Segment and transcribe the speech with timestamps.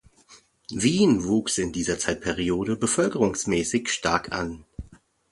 [0.71, 4.65] Wien wuchs in dieser Zeitperiode bevölkerungsmäßig stark an.